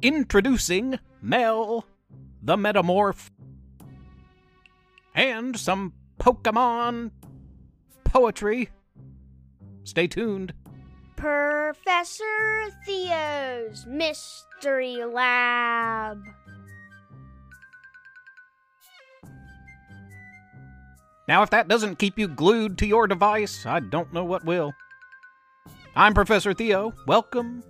[0.00, 1.84] Introducing Mel
[2.40, 3.30] the Metamorph.
[5.14, 7.10] And some Pokemon
[8.04, 8.70] poetry.
[9.82, 10.54] Stay tuned.
[11.16, 16.22] Professor Theo's Mystery Lab.
[21.26, 24.72] Now, if that doesn't keep you glued to your device, I don't know what will.
[25.96, 26.94] I'm Professor Theo.
[27.06, 27.64] Welcome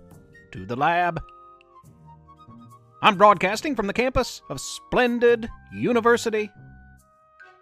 [0.51, 1.19] to the lab.
[3.01, 6.51] I'm broadcasting from the campus of Splendid University.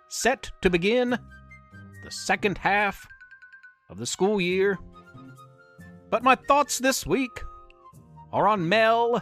[0.08, 3.06] Set to begin the second half
[3.88, 4.80] of the school year.
[6.10, 7.44] But my thoughts this week
[8.34, 9.22] are on Mel,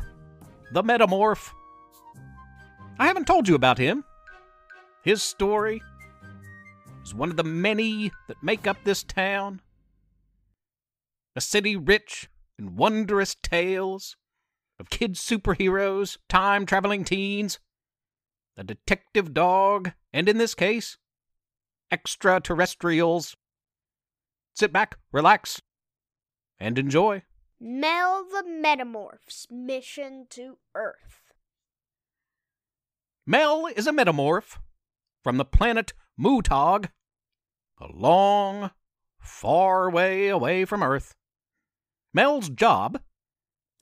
[0.72, 1.50] the Metamorph.
[2.98, 4.06] I haven't told you about him.
[5.04, 5.82] His story
[7.04, 9.60] is one of the many that make up this town.
[11.36, 14.16] A city rich in wondrous tales
[14.80, 17.60] of kid superheroes, time traveling teens,
[18.58, 20.98] a detective dog, and in this case,
[21.92, 23.36] extraterrestrials.
[24.54, 25.62] Sit back, relax,
[26.60, 27.24] and enjoy.
[27.60, 31.22] Mel the Metamorph's mission to Earth.
[33.26, 34.60] Mel is a metamorph
[35.24, 36.90] from the planet Mutog,
[37.82, 38.72] a long,
[39.20, 41.16] far way away from Earth.
[42.14, 43.02] Mel's job,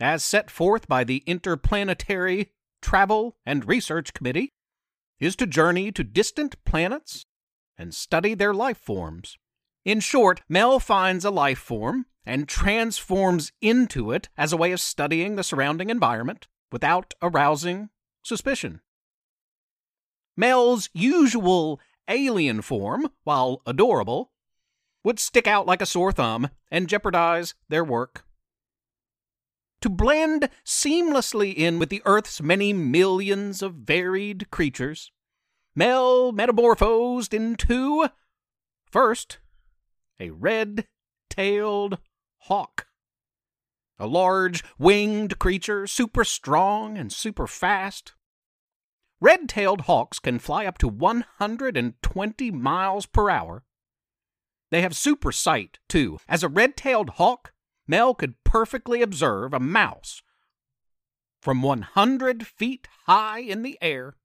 [0.03, 2.51] as set forth by the Interplanetary
[2.81, 4.51] Travel and Research Committee,
[5.17, 7.25] is to journey to distant planets
[7.77, 9.37] and study their life forms.
[9.85, 14.81] In short, Mel finds a life form and transforms into it as a way of
[14.81, 17.89] studying the surrounding environment without arousing
[18.23, 18.81] suspicion.
[20.35, 24.33] Mel's usual alien form, while adorable,
[25.05, 28.25] would stick out like a sore thumb and jeopardize their work.
[29.83, 35.11] To blend seamlessly in with the Earth's many millions of varied creatures,
[35.75, 38.07] Mel metamorphosed into,
[38.89, 39.39] first,
[40.21, 40.87] a red
[41.29, 41.97] tailed
[42.43, 42.87] hawk.
[43.99, 48.13] A large winged creature, super strong and super fast.
[49.19, 53.65] Red tailed hawks can fly up to 120 miles per hour.
[54.71, 56.19] They have super sight, too.
[56.29, 57.52] As a red tailed hawk,
[57.87, 60.21] Mel could perfectly observe a mouse
[61.41, 64.15] from 100 feet high in the air.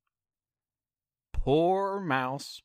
[1.32, 2.62] Poor mouse.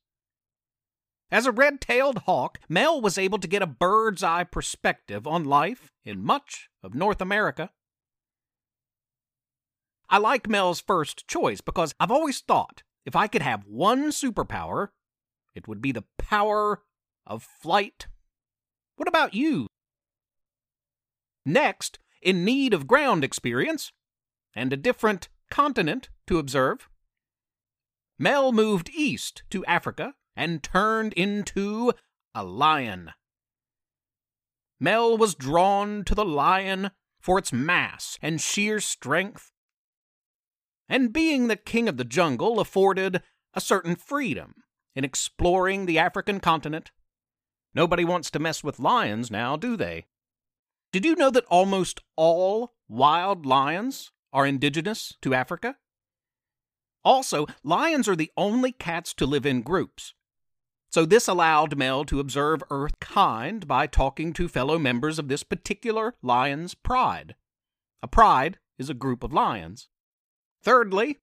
[1.32, 5.44] As a red tailed hawk, Mel was able to get a bird's eye perspective on
[5.44, 7.72] life in much of North America.
[10.10, 14.90] I like Mel's first choice because I've always thought if I could have one superpower,
[15.56, 16.84] it would be the power
[17.26, 18.06] of flight.
[18.96, 19.66] What about you?
[21.46, 23.92] Next, in need of ground experience
[24.56, 26.90] and a different continent to observe,
[28.18, 31.94] Mel moved east to Africa and turned into
[32.34, 33.12] a lion.
[34.80, 39.52] Mel was drawn to the lion for its mass and sheer strength,
[40.90, 43.22] and being the king of the jungle afforded
[43.54, 44.56] a certain freedom
[44.96, 46.92] in exploring the African continent.
[47.74, 50.06] Nobody wants to mess with lions now, do they?
[50.94, 55.78] Did you know that almost all wild lions are indigenous to Africa?
[57.04, 60.14] Also, lions are the only cats to live in groups.
[60.92, 65.42] So this allowed Mel to observe Earth kind by talking to fellow members of this
[65.42, 67.34] particular lion's pride.
[68.04, 69.90] A pride is a group of lions.
[70.62, 71.18] Thirdly,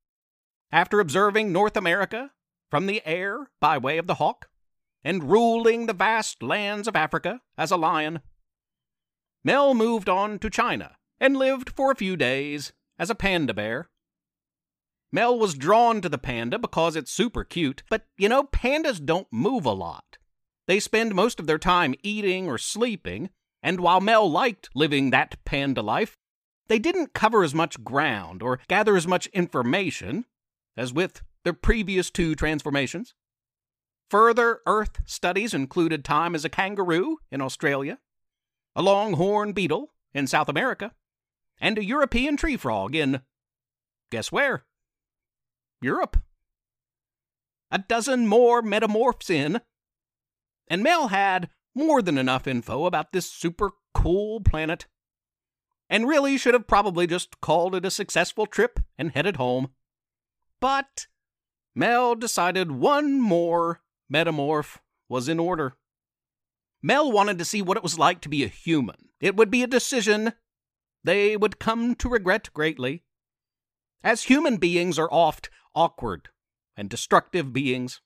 [0.72, 2.32] after observing North America
[2.72, 4.48] from the air by way of the hawk,
[5.04, 8.20] and ruling the vast lands of Africa as a lion,
[9.42, 13.88] Mel moved on to China and lived for a few days as a panda bear.
[15.12, 19.26] Mel was drawn to the panda because it's super cute, but you know, pandas don't
[19.32, 20.18] move a lot.
[20.66, 23.30] They spend most of their time eating or sleeping,
[23.62, 26.16] and while Mel liked living that panda life,
[26.68, 30.26] they didn't cover as much ground or gather as much information
[30.76, 33.14] as with their previous two transformations.
[34.10, 37.98] Further Earth studies included time as a kangaroo in Australia,
[38.80, 40.92] a longhorn beetle in South America,
[41.60, 43.20] and a European tree frog in
[44.10, 44.64] guess where?
[45.82, 46.16] Europe.
[47.70, 49.60] A dozen more metamorphs in,
[50.66, 54.86] and Mel had more than enough info about this super cool planet,
[55.90, 59.72] and really should have probably just called it a successful trip and headed home.
[60.58, 61.06] But
[61.74, 65.76] Mel decided one more metamorph was in order.
[66.82, 69.10] Mel wanted to see what it was like to be a human.
[69.20, 70.32] It would be a decision
[71.04, 73.04] they would come to regret greatly.
[74.02, 76.28] as human beings are oft awkward
[76.76, 78.00] and destructive beings.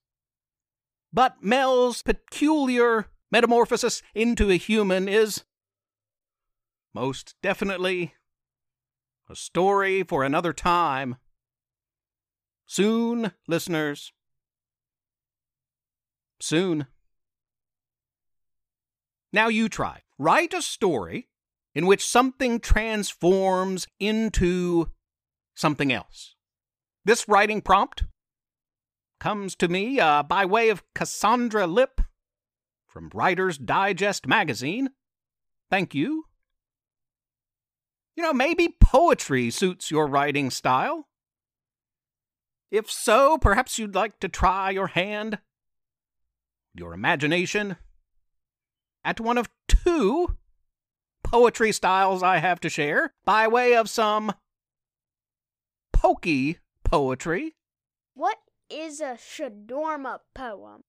[1.12, 5.44] But Mel's peculiar metamorphosis into a human is
[6.93, 8.15] most definitely
[9.29, 11.17] a story for another time.
[12.67, 14.12] Soon, listeners.
[16.41, 16.87] Soon.
[19.35, 20.03] Now you try.
[20.17, 21.27] Write a story
[21.75, 24.93] in which something transforms into
[25.57, 26.37] something else.
[27.05, 28.05] This writing prompt
[29.19, 32.01] comes to me uh, by way of Cassandra Lip
[32.87, 34.91] from Writer's Digest magazine.
[35.69, 36.27] Thank you.
[38.15, 41.09] You know, maybe poetry suits your writing style.
[42.71, 45.41] If so, perhaps you'd like to try your hand,
[46.73, 47.79] your imagination,
[49.05, 50.37] at one of two
[51.23, 54.33] poetry styles I have to share by way of some
[55.93, 57.55] pokey poetry.
[58.15, 58.39] What
[58.71, 60.85] is a Shadorma poem?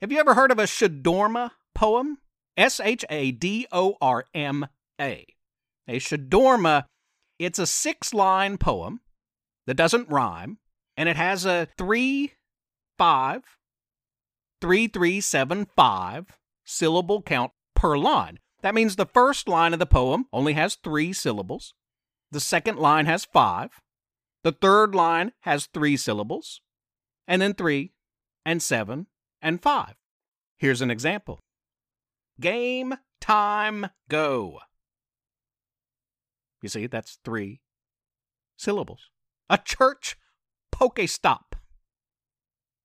[0.00, 2.18] Have you ever heard of a Shadorma poem?
[2.56, 4.66] S H A D O R M
[5.00, 5.26] A.
[5.88, 6.84] A Shadorma,
[7.38, 9.00] it's a six line poem
[9.66, 10.58] that doesn't rhyme,
[10.96, 12.32] and it has a three,
[12.96, 13.42] five,
[14.60, 18.38] three, three, seven, five syllable count per line.
[18.62, 21.74] That means the first line of the poem only has three syllables.
[22.30, 23.80] The second line has five.
[24.42, 26.60] The third line has three syllables.
[27.26, 27.92] And then three,
[28.44, 29.06] and seven,
[29.40, 29.94] and five.
[30.56, 31.40] Here's an example
[32.40, 34.60] Game, time, go.
[36.62, 37.60] You see, that's three
[38.56, 39.10] syllables.
[39.50, 40.16] A church
[40.74, 41.52] Pokestop.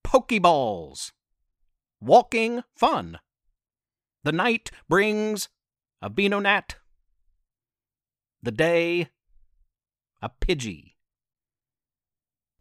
[0.06, 1.12] Pokeballs.
[2.00, 3.20] Walking fun.
[4.24, 5.48] The night brings
[6.02, 6.76] a Venonat.
[8.44, 9.10] The day
[10.22, 10.94] a Pidgey.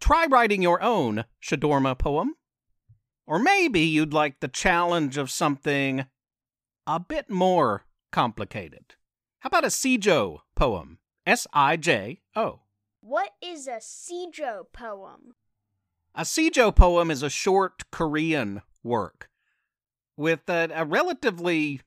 [0.01, 2.35] Try writing your own Shadorma poem.
[3.27, 6.07] Or maybe you'd like the challenge of something
[6.87, 8.95] a bit more complicated.
[9.41, 10.99] How about a Sijo poem?
[11.27, 12.61] S I J O.
[13.01, 15.35] What is a Sijo poem?
[16.15, 19.29] A Sijo poem is a short Korean work
[20.19, 21.81] with a, a relatively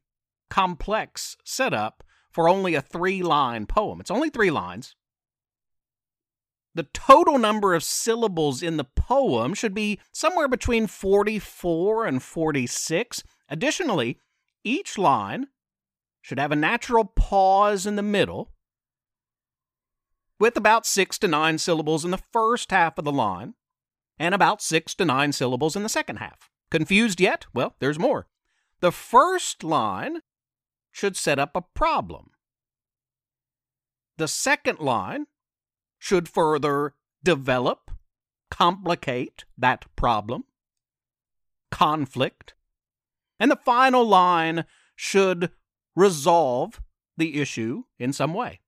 [0.50, 4.00] complex setup for only a three line poem.
[4.00, 4.96] It's only three lines.
[6.74, 13.24] The total number of syllables in the poem should be somewhere between 44 and 46.
[13.50, 14.18] Additionally,
[14.64, 15.48] each line
[16.22, 18.54] should have a natural pause in the middle
[20.40, 23.56] with about six to nine syllables in the first half of the line
[24.18, 26.50] and about six to nine syllables in the second half.
[26.72, 27.46] Confused yet?
[27.54, 28.28] Well, there's more.
[28.80, 30.22] The first line
[30.90, 32.32] should set up a problem.
[34.18, 35.28] The second line
[36.00, 37.92] should further develop,
[38.50, 40.46] complicate that problem,
[41.70, 42.54] conflict,
[43.40, 44.66] and the final line
[44.96, 45.52] should
[45.96, 46.82] resolve
[47.18, 48.60] the issue in some way.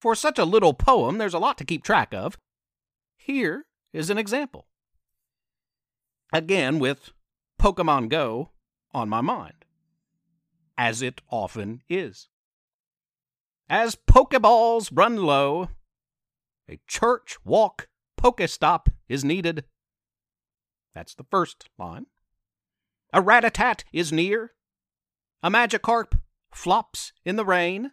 [0.00, 2.38] For such a little poem, there's a lot to keep track of.
[3.16, 4.66] Here is an example.
[6.32, 7.10] Again, with
[7.60, 8.50] Pokemon Go
[8.94, 9.66] on my mind,
[10.78, 12.28] as it often is.
[13.68, 15.68] As Pokeballs run low,
[16.68, 19.64] a church walk Pokestop is needed.
[20.94, 22.06] That's the first line.
[23.12, 24.52] A Rattata is near.
[25.42, 26.18] A Magikarp
[26.54, 27.92] flops in the rain.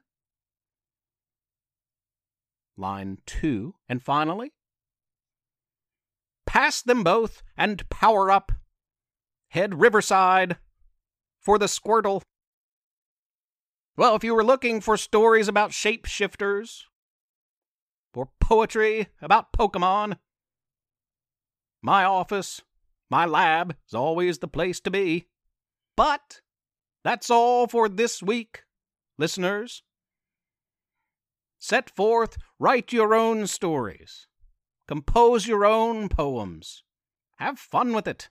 [2.78, 4.54] Line two, and finally,
[6.50, 8.52] pass them both and power up.
[9.50, 10.58] Head riverside
[11.40, 12.24] for the Squirtle.
[13.96, 16.86] Well, if you were looking for stories about shapeshifters
[18.16, 20.18] or poetry about Pokemon.
[21.84, 22.64] My office,
[23.12, 25.28] my lab is always the place to be.
[25.96, 26.42] But
[27.04, 28.64] that's all for this week,
[29.20, 29.84] listeners.
[31.60, 34.26] Set forth, write your own stories,
[34.90, 36.84] compose your own poems,
[37.38, 38.28] have fun with it.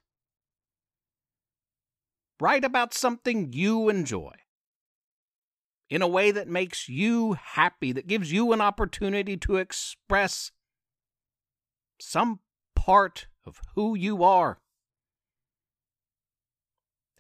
[2.41, 4.33] Write about something you enjoy
[5.89, 10.51] in a way that makes you happy, that gives you an opportunity to express
[12.01, 12.41] some
[12.75, 14.59] part of who you are.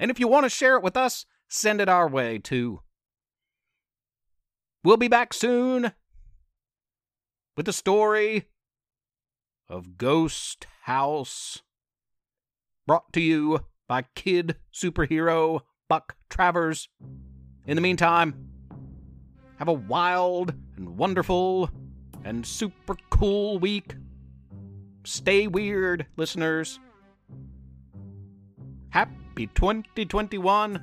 [0.00, 2.80] And if you want to share it with us, send it our way too.
[4.83, 5.92] We'll be back soon
[7.57, 8.49] with the story
[9.69, 11.63] of Ghost House,
[12.87, 16.89] brought to you by kid superhero Buck Travers.
[17.67, 18.49] In the meantime,
[19.59, 21.71] have a wild and wonderful
[22.25, 23.95] and super cool week.
[25.05, 26.81] Stay weird, listeners.
[28.91, 30.83] Happy 2021.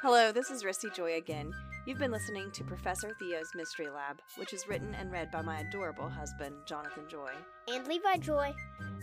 [0.00, 1.52] Hello, this is Risty Joy again.
[1.84, 5.58] You've been listening to Professor Theo's Mystery Lab, which is written and read by my
[5.58, 7.32] adorable husband, Jonathan Joy.
[7.66, 8.54] And Levi Joy.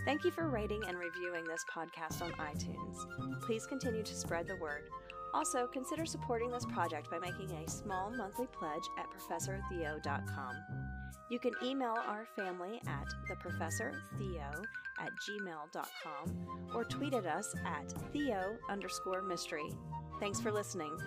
[0.05, 3.41] Thank you for rating and reviewing this podcast on iTunes.
[3.41, 4.83] Please continue to spread the word.
[5.33, 10.55] Also, consider supporting this project by making a small monthly pledge at ProfessorTheo.com.
[11.29, 14.63] You can email our family at theprofessortheo
[15.01, 19.69] at gmail.com or tweet at us at theo underscore mystery.
[20.21, 20.97] Thanks for listening.